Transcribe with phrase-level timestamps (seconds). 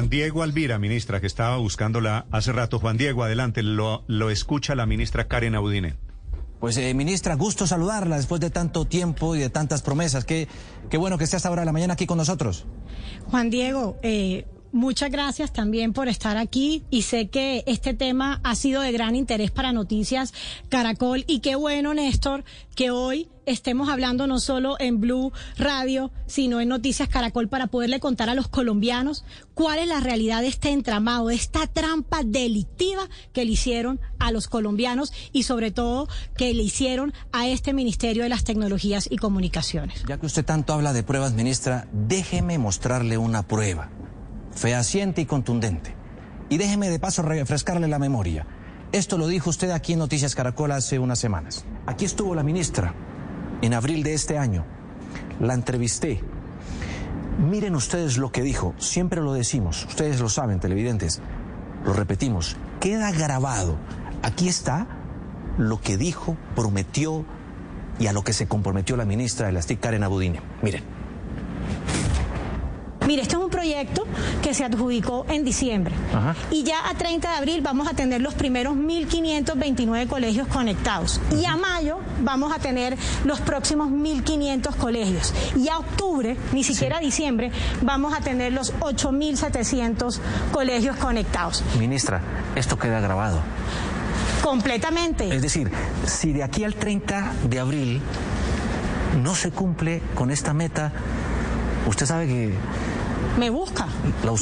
[0.00, 2.78] Juan Diego Alvira, ministra, que estaba buscándola hace rato.
[2.78, 5.96] Juan Diego, adelante, lo, lo escucha la ministra Karen Audine.
[6.58, 10.24] Pues, eh, ministra, gusto saludarla después de tanto tiempo y de tantas promesas.
[10.24, 10.48] Qué,
[10.88, 12.64] qué bueno que esté hasta ahora de la mañana aquí con nosotros.
[13.26, 18.54] Juan Diego, eh, Muchas gracias también por estar aquí y sé que este tema ha
[18.54, 20.32] sido de gran interés para Noticias
[20.68, 22.44] Caracol y qué bueno, Néstor,
[22.76, 27.98] que hoy estemos hablando no solo en Blue Radio, sino en Noticias Caracol para poderle
[27.98, 33.08] contar a los colombianos cuál es la realidad de este entramado, de esta trampa delictiva
[33.32, 38.22] que le hicieron a los colombianos y sobre todo que le hicieron a este Ministerio
[38.22, 40.04] de las Tecnologías y Comunicaciones.
[40.06, 43.90] Ya que usted tanto habla de pruebas, ministra, déjeme mostrarle una prueba
[44.54, 45.94] fehaciente y contundente.
[46.48, 48.46] Y déjeme de paso refrescarle la memoria.
[48.92, 51.64] Esto lo dijo usted aquí en Noticias Caracol hace unas semanas.
[51.86, 52.92] Aquí estuvo la ministra
[53.62, 54.64] en abril de este año.
[55.38, 56.20] La entrevisté.
[57.38, 58.74] Miren ustedes lo que dijo.
[58.78, 59.86] Siempre lo decimos.
[59.86, 61.22] Ustedes lo saben, televidentes.
[61.84, 62.56] Lo repetimos.
[62.80, 63.76] Queda grabado.
[64.22, 64.86] Aquí está
[65.56, 67.24] lo que dijo, prometió
[67.98, 70.40] y a lo que se comprometió la ministra de las TIC, Karen Abudine.
[70.62, 70.99] Miren.
[73.10, 74.06] Mire, este es un proyecto
[74.40, 75.92] que se adjudicó en diciembre
[76.52, 81.44] y ya a 30 de abril vamos a tener los primeros 1.529 colegios conectados y
[81.44, 87.00] a mayo vamos a tener los próximos 1.500 colegios y a octubre, ni siquiera a
[87.00, 87.50] diciembre,
[87.82, 90.20] vamos a tener los 8.700
[90.52, 91.64] colegios conectados.
[91.80, 92.20] Ministra,
[92.54, 93.40] esto queda grabado.
[94.40, 95.34] Completamente.
[95.34, 95.68] Es decir,
[96.06, 98.00] si de aquí al 30 de abril
[99.20, 100.92] no se cumple con esta meta,
[101.86, 102.54] usted sabe que
[103.38, 103.86] me busca.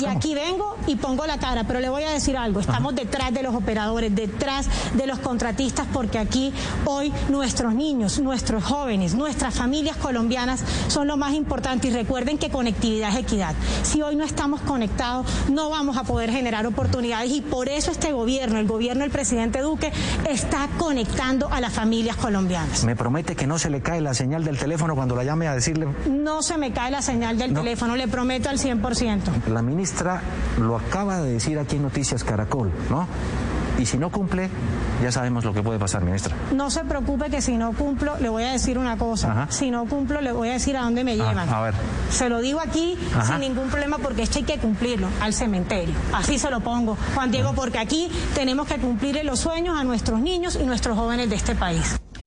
[0.00, 3.32] Y aquí vengo y pongo la cara, pero le voy a decir algo, estamos detrás
[3.32, 6.52] de los operadores, detrás de los contratistas, porque aquí
[6.84, 12.50] hoy nuestros niños, nuestros jóvenes, nuestras familias colombianas son lo más importante y recuerden que
[12.50, 13.54] conectividad es equidad.
[13.82, 18.12] Si hoy no estamos conectados, no vamos a poder generar oportunidades y por eso este
[18.12, 19.92] gobierno, el gobierno del presidente Duque,
[20.28, 22.84] está conectando a las familias colombianas.
[22.84, 25.54] ¿Me promete que no se le cae la señal del teléfono cuando la llame a
[25.54, 25.88] decirle?
[26.10, 29.46] No se me cae la señal del teléfono, le prometo al 100%.
[29.48, 30.20] La ministra
[30.58, 33.06] lo acaba de decir aquí en Noticias Caracol, ¿no?
[33.78, 34.50] Y si no cumple,
[35.02, 36.34] ya sabemos lo que puede pasar, ministra.
[36.52, 39.46] No se preocupe que si no cumplo, le voy a decir una cosa.
[39.50, 41.48] Si no cumplo, le voy a decir a dónde me ah, llevan.
[41.48, 41.74] a ver.
[42.10, 45.94] Se lo digo aquí sin ningún problema porque esto hay que cumplirlo, al cementerio.
[46.12, 50.20] Así se lo pongo, Juan Diego, porque aquí tenemos que cumplirle los sueños a nuestros
[50.20, 51.97] niños y nuestros jóvenes de este país.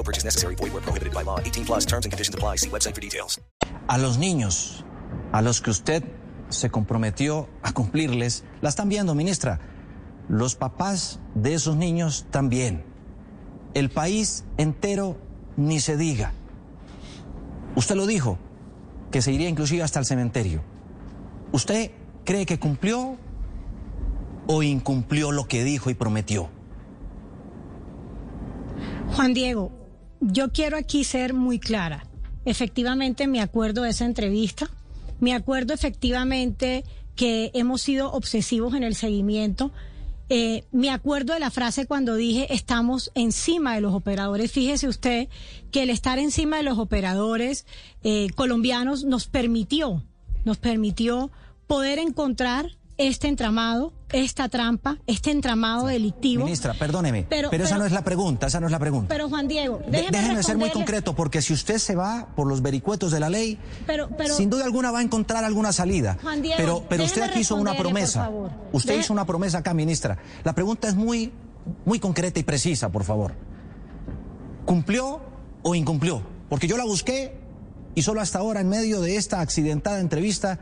[0.00, 0.54] No purchase necessary.
[0.54, 1.38] Void where prohibited by law.
[1.40, 2.56] 18 plus terms and conditions apply.
[2.56, 3.38] See website for details.
[3.86, 4.82] A los niños,
[5.30, 6.02] a los que usted
[6.48, 9.60] se comprometió a cumplirles, la están viendo, ministra.
[10.30, 12.82] Los papás de esos niños también.
[13.74, 15.18] El país entero
[15.58, 16.32] ni se diga.
[17.76, 18.38] Usted lo dijo,
[19.10, 20.62] que se iría inclusive hasta el cementerio.
[21.52, 21.90] ¿Usted
[22.24, 23.18] cree que cumplió
[24.46, 26.48] o incumplió lo que dijo y prometió?
[29.14, 29.79] Juan Diego,
[30.20, 32.04] yo quiero aquí ser muy clara.
[32.44, 34.70] Efectivamente, me acuerdo de esa entrevista.
[35.18, 39.72] Me acuerdo efectivamente que hemos sido obsesivos en el seguimiento.
[40.30, 44.52] Eh, me acuerdo de la frase cuando dije estamos encima de los operadores.
[44.52, 45.28] Fíjese usted
[45.70, 47.66] que el estar encima de los operadores
[48.04, 50.04] eh, colombianos nos permitió,
[50.44, 51.30] nos permitió
[51.66, 56.44] poder encontrar este entramado, esta trampa, este entramado delictivo.
[56.44, 59.08] Ministra, perdóneme, pero, esa no es la pregunta, esa no es la pregunta.
[59.08, 62.62] Pero Juan Diego, déjeme, déjeme ser muy concreto, porque si usted se va por los
[62.62, 63.58] vericuetos de la ley,
[64.36, 66.18] sin duda alguna va a encontrar alguna salida.
[66.22, 68.30] Juan Diego, pero pero usted aquí hizo una promesa.
[68.72, 70.18] Usted hizo una promesa acá, ministra.
[70.44, 71.32] La pregunta es muy,
[71.84, 73.34] muy concreta y precisa, por favor.
[74.64, 75.20] ¿Cumplió
[75.62, 76.22] o incumplió?
[76.48, 77.38] Porque yo la busqué
[77.94, 80.60] y solo hasta ahora, en medio de esta accidentada entrevista,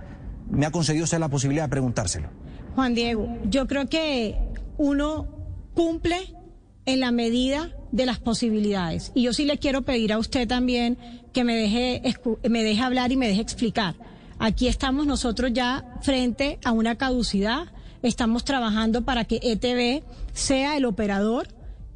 [0.50, 2.28] me ha concedido usted la posibilidad de preguntárselo.
[2.74, 4.36] Juan Diego, yo creo que
[4.76, 5.26] uno
[5.74, 6.34] cumple
[6.86, 9.12] en la medida de las posibilidades.
[9.14, 10.98] Y yo sí le quiero pedir a usted también
[11.32, 12.02] que me deje,
[12.48, 13.94] me deje hablar y me deje explicar.
[14.38, 17.72] Aquí estamos nosotros ya frente a una caducidad.
[18.02, 21.48] Estamos trabajando para que ETV sea el operador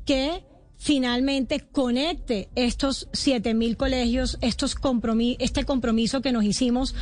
[0.04, 0.44] que
[0.82, 4.74] finalmente conecte estos siete mil colegios, estos
[5.38, 6.96] este compromiso que nos hicimos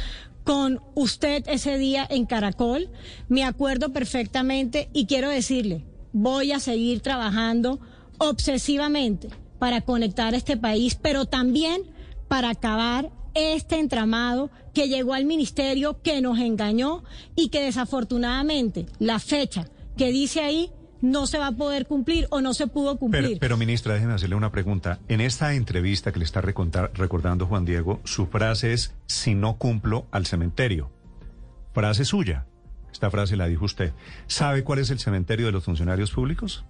[0.44, 2.90] con usted ese día en Caracol.
[3.28, 7.80] Me acuerdo perfectamente y quiero decirle, voy a seguir trabajando
[8.18, 11.82] obsesivamente para conectar este país, pero también
[12.28, 17.02] para acabar este entramado que llegó al ministerio, que nos engañó
[17.34, 20.70] y que desafortunadamente la fecha que dice ahí
[21.00, 23.38] no se va a poder cumplir o no se pudo cumplir.
[23.40, 24.98] Pero, ministra, déjeme hacerle una pregunta.
[25.08, 30.06] En esta entrevista que le está recordando Juan Diego, su frase es, si no cumplo
[30.10, 30.90] al cementerio.
[31.72, 32.46] Frase suya.
[32.92, 33.92] Esta frase la dijo usted.
[34.26, 36.64] ¿Sabe cuál es el cementerio de los funcionarios públicos?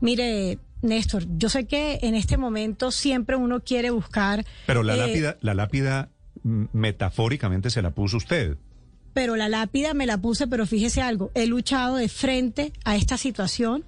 [0.00, 4.44] Mire, Néstor, yo sé que en este momento siempre uno quiere buscar...
[4.66, 6.10] Pero la, eh, lápida, la lápida
[6.42, 8.56] mm, metafóricamente se la puso usted.
[9.16, 13.16] Pero la lápida me la puse, pero fíjese algo, he luchado de frente a esta
[13.16, 13.86] situación.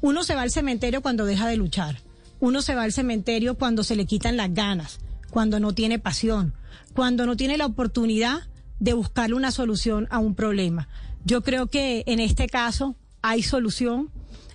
[0.00, 1.98] Uno se va al cementerio cuando deja de luchar.
[2.40, 6.54] Uno se va al cementerio cuando se le quitan las ganas, cuando no tiene pasión,
[6.94, 8.48] cuando no tiene la oportunidad
[8.78, 10.88] de buscarle una solución a un problema.
[11.26, 14.10] Yo creo que en este caso hay solución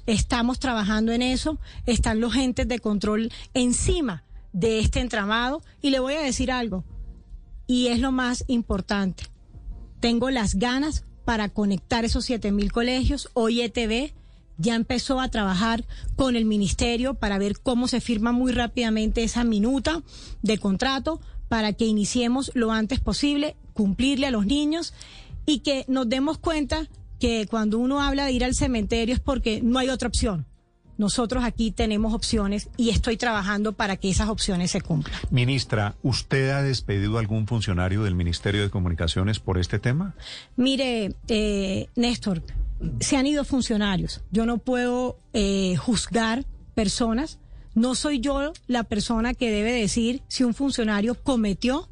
[0.08, 4.24] Estamos trabajando en eso, están los entes de control encima
[4.54, 6.84] de este entramado y le voy a decir algo,
[7.66, 9.35] y es lo más importante.
[10.00, 13.30] Tengo las ganas para conectar esos siete mil colegios.
[13.34, 14.14] Hoy ETV
[14.58, 19.44] ya empezó a trabajar con el ministerio para ver cómo se firma muy rápidamente esa
[19.44, 20.04] minuta
[20.42, 21.20] de contrato
[21.50, 24.94] para que iniciemos lo antes posible, cumplirle a los niños
[25.46, 26.88] y que nos demos cuenta
[27.20, 30.46] que cuando uno habla de ir al cementerio es porque no hay otra opción.
[30.98, 35.20] Nosotros aquí tenemos opciones y estoy trabajando para que esas opciones se cumplan.
[35.30, 40.16] Ministra, ¿usted ha despedido a algún funcionario del Ministerio de Comunicaciones por este tema?
[40.56, 42.44] Mire, eh, Néstor,
[43.00, 44.22] se han ido funcionarios.
[44.32, 47.40] Yo no puedo eh, juzgar personas.
[47.74, 51.90] No soy yo la persona que debe decir si un funcionario cometió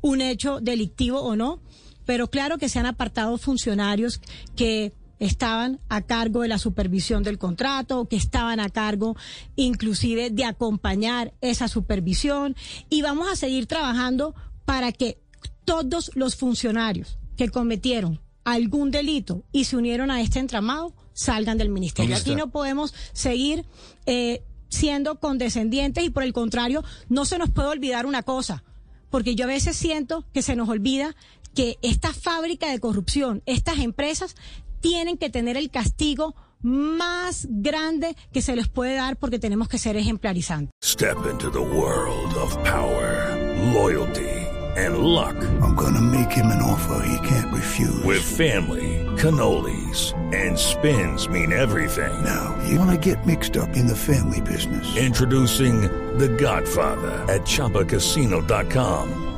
[0.00, 1.60] un hecho delictivo o no
[2.08, 4.22] pero claro que se han apartado funcionarios
[4.56, 9.16] que estaban a cargo de la supervisión del contrato, que estaban a cargo
[9.56, 12.56] inclusive de acompañar esa supervisión
[12.88, 14.34] y vamos a seguir trabajando
[14.64, 15.18] para que
[15.64, 21.68] todos los funcionarios que cometieron algún delito y se unieron a este entramado salgan del
[21.68, 22.16] ministerio.
[22.16, 23.66] Aquí no podemos seguir
[24.06, 28.64] eh, siendo condescendientes y por el contrario, no se nos puede olvidar una cosa,
[29.10, 31.16] porque yo a veces siento que se nos olvida
[31.54, 34.36] que esta fábrica de corrupción, estas empresas,
[34.80, 39.78] tienen que tener el castigo más grande que se les puede dar porque tenemos que
[39.78, 40.70] ser ejemplarizantes.
[40.82, 43.36] Step into the world of power,
[43.72, 45.36] loyalty and luck.
[45.60, 48.02] I'm gonna make him an offer he can't refuse.
[48.04, 52.12] With family, cannolis and spins mean everything.
[52.24, 54.96] Now, you wanna get mixed up in the family business.
[54.96, 55.82] Introducing
[56.18, 59.37] The Godfather at chapacasino.com.